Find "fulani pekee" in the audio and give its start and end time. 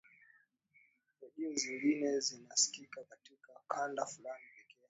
4.05-4.77